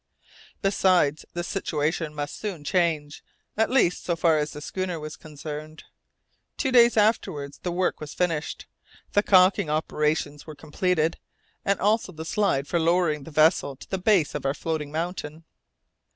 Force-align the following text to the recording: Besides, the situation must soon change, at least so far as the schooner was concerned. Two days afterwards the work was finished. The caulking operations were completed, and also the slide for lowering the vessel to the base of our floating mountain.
Besides, 0.63 1.25
the 1.33 1.43
situation 1.43 2.15
must 2.15 2.35
soon 2.35 2.63
change, 2.63 3.23
at 3.55 3.69
least 3.69 4.03
so 4.03 4.15
far 4.15 4.39
as 4.39 4.49
the 4.51 4.59
schooner 4.59 4.99
was 4.99 5.15
concerned. 5.15 5.83
Two 6.57 6.71
days 6.71 6.97
afterwards 6.97 7.59
the 7.59 7.71
work 7.71 7.99
was 7.99 8.15
finished. 8.15 8.65
The 9.11 9.21
caulking 9.21 9.69
operations 9.69 10.47
were 10.47 10.55
completed, 10.55 11.19
and 11.63 11.79
also 11.79 12.11
the 12.11 12.25
slide 12.25 12.67
for 12.67 12.79
lowering 12.79 13.25
the 13.25 13.29
vessel 13.29 13.75
to 13.75 13.87
the 13.91 13.99
base 13.99 14.33
of 14.33 14.43
our 14.43 14.55
floating 14.55 14.91
mountain. 14.91 15.43